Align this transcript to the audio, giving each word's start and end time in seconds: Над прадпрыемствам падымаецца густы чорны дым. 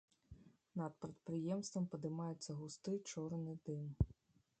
Над 0.79 0.95
прадпрыемствам 1.03 1.85
падымаецца 1.91 2.57
густы 2.63 2.93
чорны 3.13 3.53
дым. 3.69 3.85